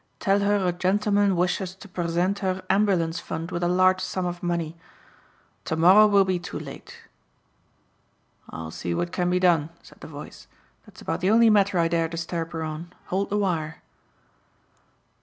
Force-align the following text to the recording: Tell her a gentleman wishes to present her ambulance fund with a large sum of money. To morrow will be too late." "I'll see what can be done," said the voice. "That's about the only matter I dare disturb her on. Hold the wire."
Tell 0.19 0.39
her 0.39 0.55
a 0.55 0.71
gentleman 0.71 1.35
wishes 1.35 1.75
to 1.75 1.87
present 1.87 2.39
her 2.39 2.63
ambulance 2.71 3.19
fund 3.19 3.51
with 3.51 3.61
a 3.61 3.67
large 3.67 4.01
sum 4.01 4.25
of 4.25 4.41
money. 4.41 4.75
To 5.65 5.75
morrow 5.75 6.07
will 6.07 6.25
be 6.25 6.39
too 6.39 6.57
late." 6.57 7.03
"I'll 8.49 8.71
see 8.71 8.95
what 8.95 9.11
can 9.11 9.29
be 9.29 9.39
done," 9.39 9.69
said 9.83 9.99
the 9.99 10.07
voice. 10.07 10.47
"That's 10.87 11.01
about 11.01 11.19
the 11.21 11.29
only 11.29 11.51
matter 11.51 11.77
I 11.77 11.87
dare 11.87 12.07
disturb 12.07 12.51
her 12.53 12.63
on. 12.63 12.93
Hold 13.09 13.29
the 13.29 13.37
wire." 13.37 13.83